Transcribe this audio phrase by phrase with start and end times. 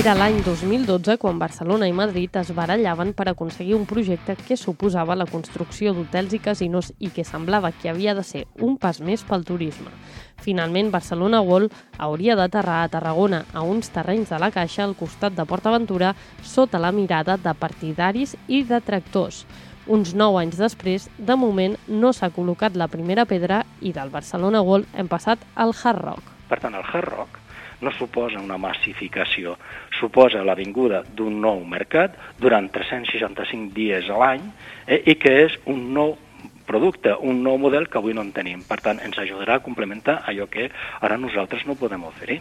[0.00, 5.12] Era l'any 2012 quan Barcelona i Madrid es barallaven per aconseguir un projecte que suposava
[5.12, 9.20] la construcció d'hotels i casinos i que semblava que havia de ser un pas més
[9.28, 9.92] pel turisme.
[10.40, 15.36] Finalment, Barcelona World hauria d'aterrar a Tarragona, a uns terrenys de la Caixa al costat
[15.36, 19.42] de PortAventura, sota la mirada de partidaris i detractors.
[19.84, 24.64] Uns nou anys després, de moment, no s'ha col·locat la primera pedra i del Barcelona
[24.64, 26.34] World hem passat al Hard Rock.
[26.48, 27.40] Per tant, el Hard Rock
[27.80, 29.56] no suposa una massificació,
[29.98, 34.44] suposa la vinguda d'un nou mercat durant 365 dies a l'any
[34.86, 36.16] eh, i que és un nou
[36.70, 38.62] producte, un nou model que avui no en tenim.
[38.66, 40.68] Per tant, ens ajudarà a complementar allò que
[41.00, 42.40] ara nosaltres no podem oferir.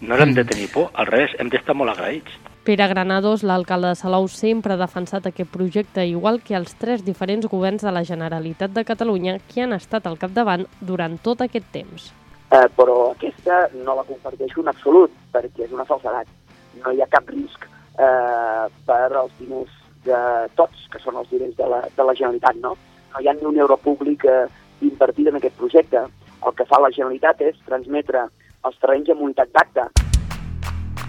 [0.00, 2.36] No hem de tenir por, al revés, hem d'estar molt agraïts.
[2.66, 7.46] Pere Granados, l'alcalde de Salou, sempre ha defensat aquest projecte, igual que els tres diferents
[7.46, 12.10] governs de la Generalitat de Catalunya que han estat al capdavant durant tot aquest temps.
[12.46, 16.28] Eh, però aquesta no la comparteixo en absolut, perquè és una falsedat.
[16.82, 19.72] No hi ha cap risc eh, per als diners
[20.06, 20.20] de
[20.54, 22.76] tots, que són els diners de la, de la Generalitat, no?
[23.12, 24.46] No hi ha ni un euro públic eh,
[24.86, 26.04] invertit en aquest projecte.
[26.46, 28.28] El que fa la Generalitat és transmetre
[28.66, 29.90] els terrenys amb unitat d'acte.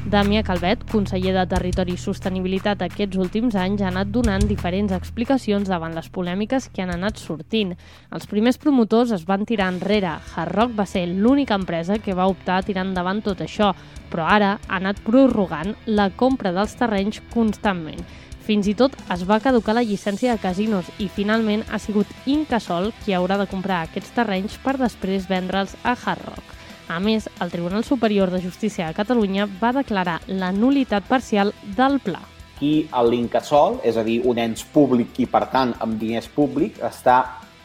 [0.07, 5.67] Damià Calvet, conseller de Territori i Sostenibilitat aquests últims anys, ha anat donant diferents explicacions
[5.67, 7.73] davant les polèmiques que han anat sortint.
[8.15, 10.13] Els primers promotors es van tirar enrere.
[10.31, 13.73] Hard va ser l'única empresa que va optar a tirar endavant tot això,
[14.07, 17.99] però ara ha anat prorrogant la compra dels terrenys constantment.
[18.47, 22.93] Fins i tot es va caducar la llicència de casinos i finalment ha sigut Incasol
[23.03, 26.56] qui haurà de comprar aquests terrenys per després vendre'ls a Hard Rock.
[26.87, 31.99] A més, el Tribunal Superior de Justícia de Catalunya va declarar la nulitat parcial del
[31.99, 32.21] pla.
[32.55, 37.17] Aquí l'Incasol, és a dir, un ens públic i, per tant, amb diners públics, està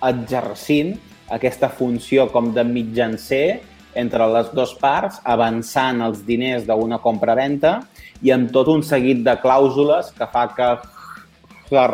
[0.02, 0.96] exercint
[1.30, 3.62] aquesta funció com de mitjancer
[3.94, 7.78] entre les dues parts, avançant els diners d'una compra-venta
[8.26, 10.74] i amb tot un seguit de clàusules que fa que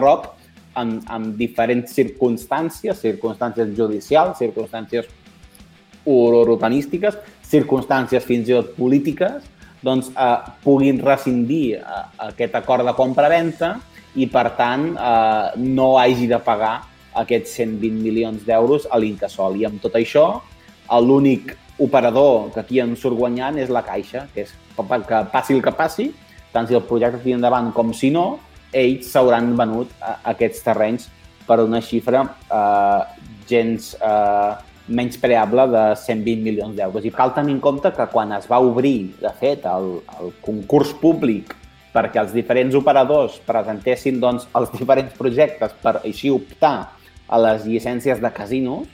[0.01, 0.33] ROC,
[0.79, 5.07] en, en diferents circumstàncies, circumstàncies judicials, circumstàncies
[6.07, 7.17] urbanístiques,
[7.49, 9.43] circumstàncies fins i tot polítiques,
[9.85, 13.77] doncs eh, puguin rescindir eh, aquest acord de compra-venta
[14.19, 16.77] i, per tant, eh, no hagi de pagar
[17.19, 19.59] aquests 120 milions d'euros a l'Incasol.
[19.59, 20.27] I amb tot això,
[21.05, 25.63] l'únic operador que aquí en surt guanyant és la Caixa, que és que passi el
[25.63, 26.11] que passi,
[26.53, 28.39] tant si el projecte tira endavant com si no,
[28.73, 31.09] ells s'hauran venut a, a aquests terrenys
[31.49, 33.03] per una xifra eh,
[33.49, 34.53] gens eh,
[34.89, 37.05] menys preable de 120 milions d'euros.
[37.05, 40.95] I cal tenir en compte que quan es va obrir, de fet, el, el concurs
[41.01, 41.55] públic
[41.93, 46.91] perquè els diferents operadors presentessin doncs, els diferents projectes per així optar
[47.29, 48.89] a les llicències de casinos,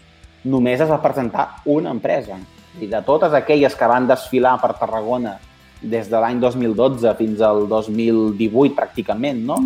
[0.45, 2.39] només es va presentar una empresa.
[2.81, 5.39] I de totes aquelles que van desfilar per Tarragona
[5.83, 9.61] des de l'any 2012 fins al 2018 pràcticament, no?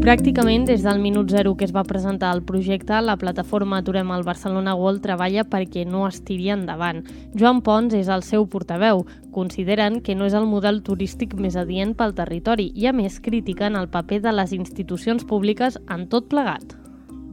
[0.00, 4.22] Pràcticament des del minut zero que es va presentar el projecte, la plataforma Aturem el
[4.24, 7.02] Barcelona World treballa perquè no es tiri endavant.
[7.36, 9.04] Joan Pons és el seu portaveu.
[9.36, 13.76] Consideren que no és el model turístic més adient pel territori i, a més, critiquen
[13.76, 16.72] el paper de les institucions públiques en tot plegat.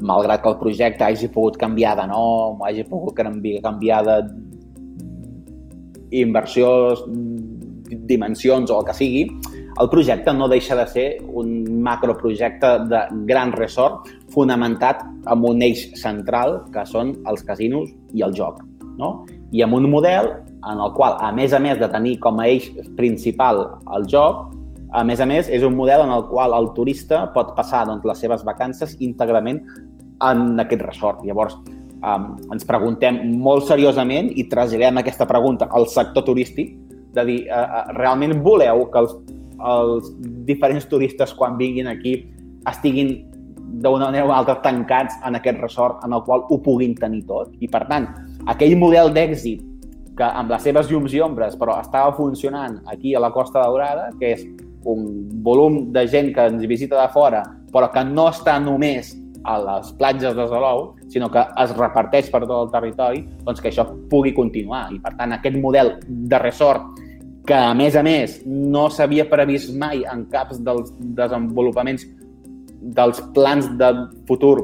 [0.04, 4.22] Malgrat que el projecte hagi pogut canviar de nom, hagi pogut canviar de
[6.20, 6.98] inversió,
[8.12, 9.30] dimensions o el que sigui,
[9.80, 15.88] el projecte no deixa de ser un macroprojecte de gran resort fonamentat amb un eix
[16.00, 18.64] central que són els casinos i el joc.
[18.98, 19.26] No?
[19.54, 20.32] I amb un model
[20.68, 23.64] en el qual, a més a més de tenir com a eix principal
[23.96, 24.48] el joc,
[24.98, 28.06] a més a més, és un model en el qual el turista pot passar doncs,
[28.08, 29.62] les seves vacances íntegrament
[30.24, 31.24] en aquest resort.
[31.28, 31.58] Llavors,
[32.00, 36.74] um, ens preguntem molt seriosament i traslladem aquesta pregunta al sector turístic
[37.14, 39.18] de dir, uh, uh, realment voleu que els
[39.58, 40.12] els
[40.48, 42.20] diferents turistes quan vinguin aquí
[42.68, 43.16] estiguin
[43.58, 47.52] d'una manera o altra tancats en aquest resort en el qual ho puguin tenir tot.
[47.60, 48.08] I, per tant,
[48.48, 49.64] aquell model d'èxit
[50.18, 54.10] que amb les seves llums i ombres però estava funcionant aquí a la Costa Daurada,
[54.20, 54.46] que és
[54.88, 57.44] un volum de gent que ens visita de fora,
[57.74, 59.12] però que no està només
[59.48, 63.70] a les platges de Salou, sinó que es reparteix per tot el territori, doncs que
[63.72, 64.88] això pugui continuar.
[64.96, 67.04] I, per tant, aquest model de resort
[67.48, 72.04] que, a més a més, no s'havia previst mai en caps dels desenvolupaments
[72.98, 73.92] dels plans de
[74.28, 74.56] futur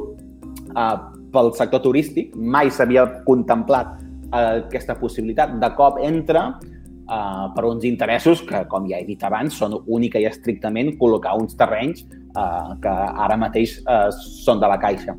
[0.76, 0.98] eh,
[1.34, 5.56] pel sector turístic, mai s'havia contemplat eh, aquesta possibilitat.
[5.64, 10.20] De cop entra eh, per uns interessos que, com ja he dit abans, són única
[10.22, 12.98] i estrictament col·locar uns terrenys eh, que
[13.28, 14.10] ara mateix eh,
[14.44, 15.16] són de la Caixa.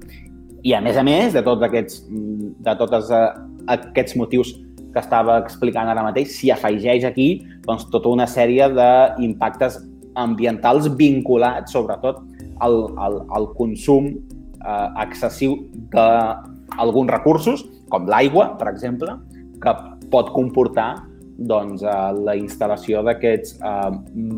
[0.64, 3.25] I, a més a més, de tots aquests, de tots eh,
[3.72, 4.52] aquests motius
[4.94, 7.29] que estava explicant ara mateix, s'hi afegeix aquí
[7.67, 9.81] doncs, tota una sèrie d'impactes
[10.14, 12.23] ambientals vinculats, sobretot,
[12.62, 15.58] al, al, al consum eh, excessiu
[15.94, 19.19] d'alguns recursos, com l'aigua, per exemple,
[19.62, 19.75] que
[20.12, 20.93] pot comportar
[21.38, 23.91] doncs, eh, la instal·lació d'aquests eh,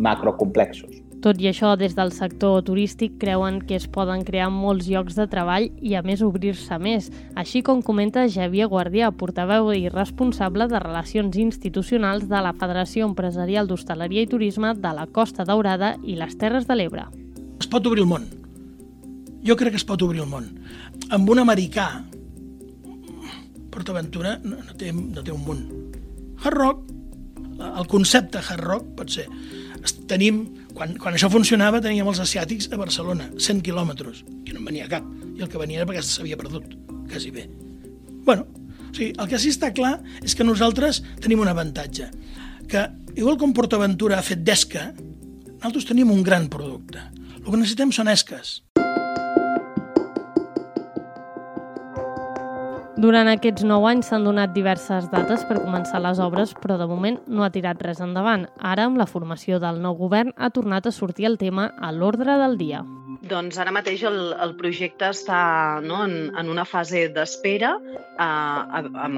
[0.08, 1.05] macrocomplexos.
[1.26, 5.24] Tot i això, des del sector turístic creuen que es poden crear molts llocs de
[5.26, 10.78] treball i, a més, obrir-se més, així com comenta Javier Guardià, portaveu i responsable de
[10.84, 16.38] Relacions Institucionals de la Federació Empresarial d'Hostaleria i Turisme de la Costa Daurada i les
[16.38, 17.08] Terres de l'Ebre.
[17.58, 18.30] Es pot obrir el món.
[19.42, 20.46] Jo crec que es pot obrir el món.
[21.10, 21.88] Amb un americà,
[23.74, 25.66] PortAventura no, no, té, no té un munt.
[26.44, 26.90] Hard Rock,
[27.66, 29.26] el concepte Hard Rock pot ser
[30.10, 30.42] tenim,
[30.74, 34.88] quan, quan això funcionava teníem els asiàtics a Barcelona, 100 quilòmetres, i no en venia
[34.90, 35.06] cap,
[35.36, 36.76] i el que venia era perquè s'havia perdut,
[37.10, 37.48] quasi bé.
[38.26, 38.46] bueno,
[38.90, 42.10] o sigui, el que sí està clar és que nosaltres tenim un avantatge,
[42.66, 44.90] que igual com PortAventura ha fet d'esca,
[45.56, 47.02] nosaltres tenim un gran producte.
[47.44, 48.60] El que necessitem són esques.
[52.96, 57.18] Durant aquests nou anys s'han donat diverses dates per començar les obres, però de moment
[57.28, 58.46] no ha tirat res endavant.
[58.56, 62.38] Ara, amb la formació del nou govern, ha tornat a sortir el tema a l'ordre
[62.40, 62.80] del dia.
[63.28, 65.40] Doncs ara mateix el, el projecte està
[65.84, 69.10] no, en, en una fase d'espera eh,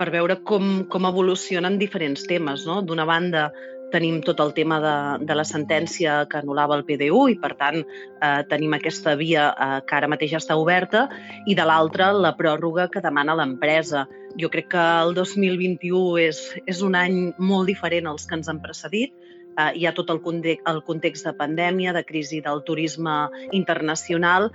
[0.00, 2.66] per veure com, com evolucionen diferents temes.
[2.66, 2.80] No?
[2.82, 3.52] D'una banda,
[3.92, 4.94] tenim tot el tema de,
[5.26, 9.80] de la sentència que anul·lava el PDU i, per tant, eh, tenim aquesta via eh,
[9.86, 11.06] que ara mateix està oberta
[11.46, 14.06] i, de l'altra, la pròrroga que demana l'empresa.
[14.40, 18.62] Jo crec que el 2021 és, és un any molt diferent als que ens han
[18.62, 19.14] precedit.
[19.58, 23.24] Eh, hi ha tot el context, el context de pandèmia, de crisi del turisme
[23.56, 24.50] internacional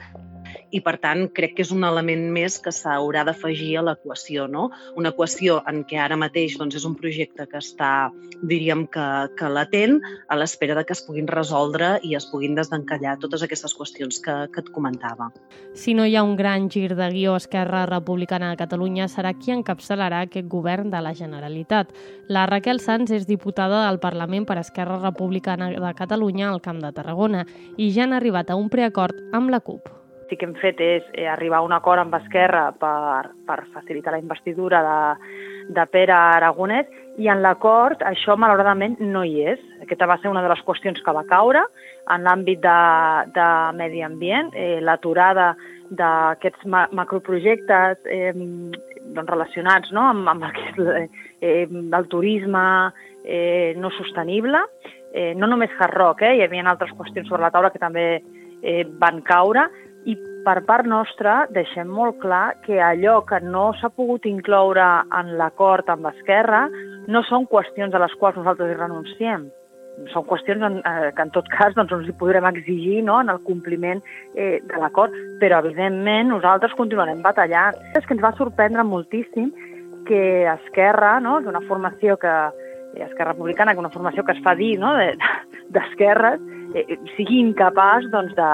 [0.71, 4.47] i, per tant, crec que és un element més que s'haurà d'afegir a l'equació.
[4.51, 4.69] No?
[4.99, 8.11] Una equació en què ara mateix doncs, és un projecte que està,
[8.43, 9.05] diríem que,
[9.39, 9.99] que latent,
[10.29, 14.35] a l'espera de que es puguin resoldre i es puguin desencallar totes aquestes qüestions que,
[14.53, 15.31] que et comentava.
[15.75, 19.53] Si no hi ha un gran gir de guió Esquerra Republicana de Catalunya, serà qui
[19.55, 21.91] encapçalarà aquest govern de la Generalitat.
[22.29, 26.93] La Raquel Sanz és diputada del Parlament per Esquerra Republicana de Catalunya al Camp de
[26.95, 27.45] Tarragona
[27.77, 31.07] i ja han arribat a un preacord amb la CUP sí que hem fet és
[31.13, 34.99] eh, arribar a un acord amb Esquerra per, per facilitar la investidura de,
[35.77, 36.89] de Pere Aragonès
[37.21, 39.61] i en l'acord això malauradament no hi és.
[39.85, 41.63] Aquesta va ser una de les qüestions que va caure
[42.11, 42.81] en l'àmbit de,
[43.37, 45.53] de medi ambient, eh, l'aturada
[45.95, 50.07] d'aquests ma macroprojectes eh, doncs relacionats no?
[50.09, 50.79] amb, amb aquest,
[51.45, 52.65] eh, el turisme
[53.23, 54.63] eh, no sostenible,
[55.13, 58.07] eh, no només Hard Rock, eh, hi havia altres qüestions sobre la taula que també
[58.61, 59.69] eh, van caure,
[60.05, 60.15] i
[60.45, 64.85] per part nostra deixem molt clar que allò que no s'ha pogut incloure
[65.19, 66.67] en l'acord amb Esquerra
[67.09, 69.47] no són qüestions a les quals nosaltres hi renunciem.
[70.11, 73.21] Són qüestions en, eh, que en tot cas doncs, ens hi podrem exigir no?
[73.21, 74.03] en el compliment
[74.35, 77.79] eh, de l'acord, però evidentment nosaltres continuarem batallant.
[77.95, 79.53] És que ens va sorprendre moltíssim
[80.05, 81.39] que Esquerra, no?
[81.41, 82.33] que una formació que,
[82.93, 84.93] eh, Esquerra Republicana, que una formació que es fa dir no?
[85.73, 86.43] d'esquerres,
[86.75, 88.51] de, eh, sigui incapaç doncs, de,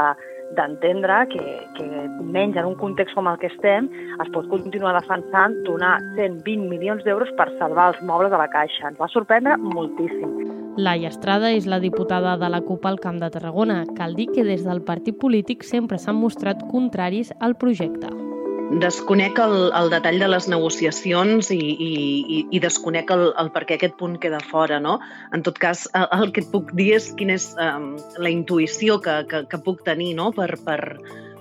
[0.57, 1.43] d'entendre que,
[1.77, 1.87] que
[2.21, 3.89] menys en un context com el que estem
[4.21, 8.89] es pot continuar defensant donar 120 milions d'euros per salvar els mobles de la Caixa.
[8.91, 10.41] Ens va sorprendre moltíssim.
[10.79, 13.83] Laia Estrada és la diputada de la CUP al Camp de Tarragona.
[13.97, 18.30] Cal dir que des del partit polític sempre s'han mostrat contraris al projecte.
[18.79, 23.75] Desconec el, el detall de les negociacions i, i, i desconec el, el per què
[23.75, 24.77] aquest punt queda fora.
[24.79, 24.93] No?
[25.35, 27.89] En tot cas, el, el que et puc dir és quina és um,
[28.23, 30.29] la intuïció que, que, que puc tenir no?
[30.31, 30.79] per, per,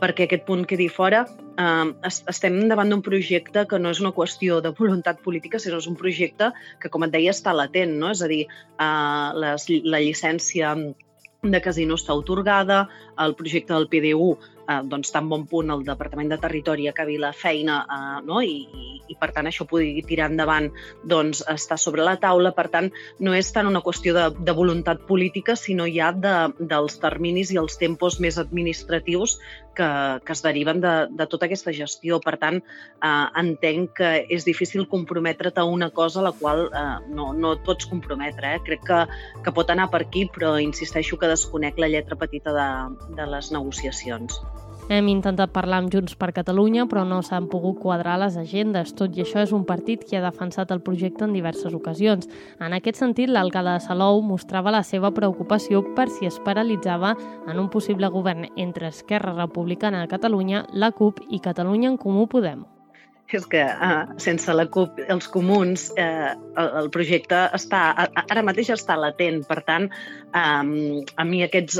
[0.03, 1.23] perquè aquest punt quedi fora.
[1.55, 5.87] Um, estem davant d'un projecte que no és una qüestió de voluntat política, sinó és
[5.87, 6.51] un projecte
[6.83, 7.95] que, com et deia, està latent.
[8.03, 8.11] No?
[8.11, 8.43] És a dir,
[8.81, 10.75] uh, les, la llicència
[11.43, 12.89] de casino està otorgada,
[13.23, 14.35] el projecte del PDU
[14.71, 18.41] eh, doncs, tan bon punt el Departament de Territori acabi la feina eh, no?
[18.43, 20.71] I, i, i, per tant, això pugui tirar endavant
[21.05, 22.55] doncs, està sobre la taula.
[22.57, 27.01] Per tant, no és tant una qüestió de, de voluntat política, sinó ja de, dels
[27.03, 29.39] terminis i els tempos més administratius
[29.77, 29.89] que,
[30.25, 32.21] que es deriven de, de tota aquesta gestió.
[32.25, 36.97] Per tant, eh, entenc que és difícil comprometre't a una cosa a la qual eh,
[37.09, 38.57] no, no et pots comprometre.
[38.57, 38.65] Eh?
[38.67, 39.05] Crec que,
[39.45, 42.71] que pot anar per aquí, però insisteixo que desconec la lletra petita de,
[43.19, 44.41] de les negociacions.
[44.91, 48.91] Hem intentat parlar amb Junts per Catalunya, però no s'han pogut quadrar les agendes.
[48.99, 52.27] Tot i això, és un partit que ha defensat el projecte en diverses ocasions.
[52.59, 57.15] En aquest sentit, l'alcalde de Salou mostrava la seva preocupació per si es paralitzava
[57.47, 62.27] en un possible govern entre Esquerra Republicana de Catalunya, la CUP i Catalunya en Comú
[62.27, 62.67] Podem
[63.37, 67.83] És que uh, sense la CUP, els comuns, eh, el, el projecte està,
[68.23, 69.45] ara mateix està latent.
[69.47, 69.87] Per tant,
[70.35, 70.73] um,
[71.15, 71.79] a mi aquests,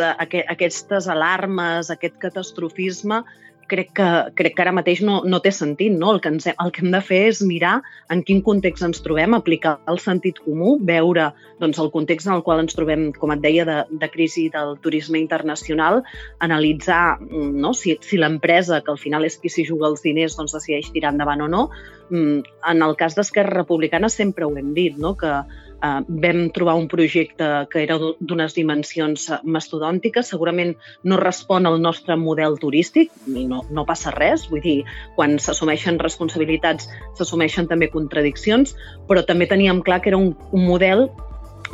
[0.55, 3.25] aquestes alarmes, aquest catastrofisme,
[3.71, 4.09] crec que,
[4.39, 5.95] crec que ara mateix no, no té sentit.
[5.97, 6.13] No?
[6.15, 7.79] El, que ens, el que hem de fer és mirar
[8.13, 11.31] en quin context ens trobem, aplicar el sentit comú, veure
[11.63, 14.77] doncs, el context en el qual ens trobem, com et deia, de, de crisi del
[14.83, 16.03] turisme internacional,
[16.43, 17.73] analitzar no?
[17.77, 21.15] si, si l'empresa, que al final és qui s'hi juga els diners, doncs decideix tirar
[21.15, 21.65] endavant o no.
[22.11, 22.41] Mm,
[22.73, 25.15] en el cas d'Esquerra Republicana sempre ho hem dit, no?
[25.21, 25.41] que
[25.83, 31.81] eh, vam trobar un projecte que era d'unes dimensions eh, mastodòntiques, segurament no respon al
[31.83, 34.79] nostre model turístic i no, no passa res, vull dir,
[35.17, 38.77] quan s'assumeixen responsabilitats s'assumeixen també contradiccions,
[39.09, 41.09] però també teníem clar que era un, un model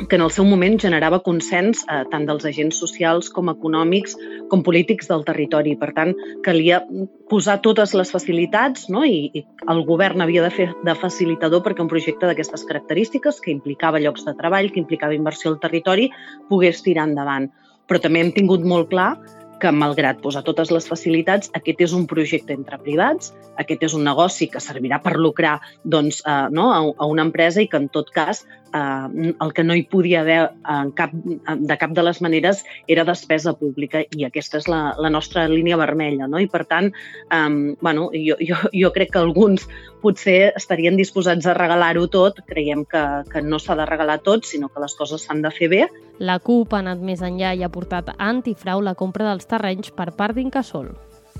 [0.05, 4.13] que en el seu moment generava consens eh, tant dels agents socials com econòmics
[4.51, 5.73] com polítics del territori.
[5.79, 6.13] Per tant,
[6.45, 6.83] calia
[7.31, 9.03] posar totes les facilitats no?
[9.07, 13.53] I, i el govern havia de fer de facilitador perquè un projecte d'aquestes característiques, que
[13.55, 16.11] implicava llocs de treball, que implicava inversió al territori,
[16.51, 17.49] pogués tirar endavant.
[17.87, 19.15] Però també hem tingut molt clar
[19.61, 24.05] que, malgrat posar totes les facilitats, aquest és un projecte entre privats, aquest és un
[24.07, 28.11] negoci que servirà per lucrar doncs, eh, no, a, una empresa i que, en tot
[28.15, 30.39] cas, eh, el que no hi podia haver
[30.77, 35.11] en cap, de cap de les maneres era despesa pública i aquesta és la, la
[35.13, 36.29] nostra línia vermella.
[36.29, 36.39] No?
[36.39, 36.91] I, per tant,
[37.31, 39.67] eh, bueno, jo, jo, jo crec que alguns
[40.01, 42.41] potser estarien disposats a regalar-ho tot.
[42.47, 45.69] Creiem que, que no s'ha de regalar tot, sinó que les coses s'han de fer
[45.73, 45.83] bé.
[46.19, 49.91] La CUP ha anat més enllà i ha portat a antifrau la compra dels terrenys
[49.93, 50.93] per part d'Incasol.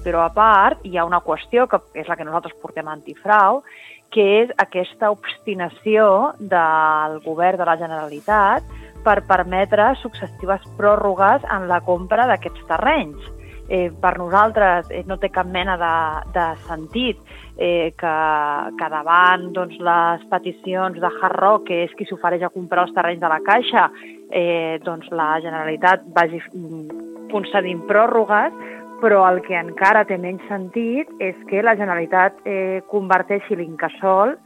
[0.04, 3.64] Però a part hi ha una qüestió que és la que nosaltres portem a antifrau,
[4.14, 8.64] que és aquesta obstinació del govern de la Generalitat
[9.04, 13.34] per permetre successives pròrrogues en la compra d'aquests terrenys.
[13.68, 15.96] Eh, per nosaltres eh, no té cap mena de,
[16.32, 17.20] de sentit
[17.58, 18.14] eh, que,
[18.80, 22.96] que davant doncs, les peticions de Hard Rock, que és qui s'ofereix a comprar els
[22.96, 23.90] terrenys de la Caixa,
[24.32, 28.56] eh, doncs la Generalitat vagi mm, concedint pròrrogues,
[29.02, 34.38] però el que encara té menys sentit és que la Generalitat eh, converteixi l'Incasol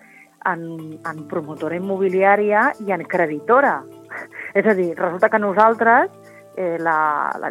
[0.50, 0.66] en,
[1.06, 3.82] en promotora immobiliària i en creditora.
[4.58, 6.10] És a dir, resulta que nosaltres,
[6.56, 6.78] eh,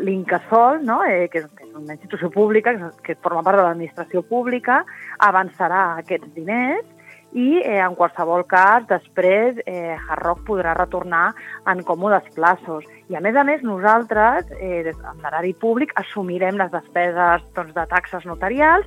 [0.01, 1.03] l'Incasol, no?
[1.05, 4.83] eh, que, és, que és una institució pública, que, que forma part de l'administració pública,
[5.31, 6.89] avançarà aquests diners
[7.33, 11.31] i eh, en qualsevol cas després eh, Hard podrà retornar
[11.71, 12.87] en còmodes plaços.
[13.11, 17.87] I a més a més nosaltres, eh, amb l'erari públic, assumirem les despeses doncs, de
[17.91, 18.87] taxes notarials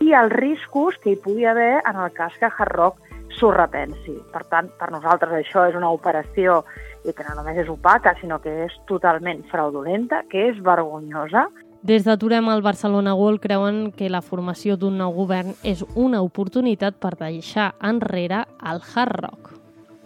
[0.00, 4.14] i els riscos que hi pugui haver en el cas que Hard s'ho repensi.
[4.32, 6.62] Per tant, per nosaltres això és una operació
[7.02, 11.48] que no només és opaca, sinó que és totalment fraudulenta, que és vergonyosa
[11.82, 16.94] des d'Aturem al Barcelona World creuen que la formació d'un nou govern és una oportunitat
[17.02, 19.48] per deixar enrere el hard rock.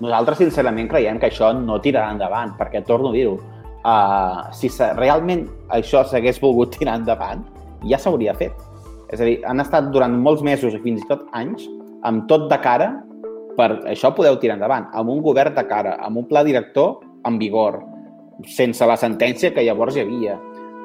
[0.00, 3.34] Nosaltres, sincerament, creiem que això no tirarà endavant, perquè, torno a dir-ho,
[3.84, 7.44] uh, si realment això s'hagués volgut tirar endavant,
[7.84, 8.56] ja s'hauria fet.
[9.12, 11.68] És a dir, han estat durant molts mesos i fins i tot anys
[12.08, 12.88] amb tot de cara
[13.56, 17.38] per això podeu tirar endavant, amb un govern de cara, amb un pla director en
[17.40, 17.80] vigor,
[18.44, 20.36] sense la sentència que llavors hi havia,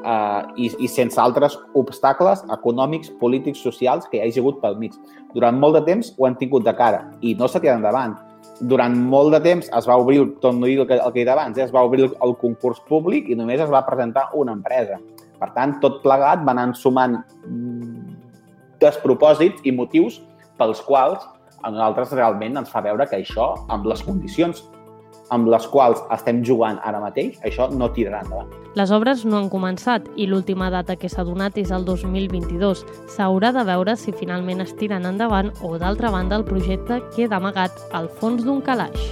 [0.02, 4.96] eh, i, i sense altres obstacles econòmics, polítics, socials que hi hagi hagut pel mig.
[5.36, 8.18] Durant molt de temps ho han tingut de cara i no s'ha tirat endavant.
[8.62, 11.26] Durant molt de temps es va obrir, torno a dir el que, el que he
[11.26, 14.30] dit abans, eh, es va obrir el, el concurs públic i només es va presentar
[14.38, 15.00] una empresa.
[15.42, 17.18] Per tant, tot plegat va anant sumant
[18.82, 20.20] despropòsits i motius
[20.60, 21.26] pels quals
[21.64, 24.64] a nosaltres realment ens fa veure que això, amb les condicions
[25.32, 28.52] amb les quals estem jugant ara mateix, això no tirarà endavant.
[28.76, 32.84] Les obres no han començat i l'última data que s'ha donat és el 2022.
[33.16, 37.80] S'haurà de veure si finalment es tiren endavant o, d'altra banda, el projecte queda amagat
[37.96, 39.12] al fons d'un calaix.